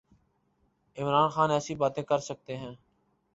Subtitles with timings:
[0.97, 2.73] عمران خان ایسی باتیں کر سکتے ہیں۔